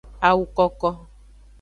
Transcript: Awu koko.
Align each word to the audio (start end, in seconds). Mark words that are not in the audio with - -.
Awu 0.29 0.43
koko. 0.55 0.89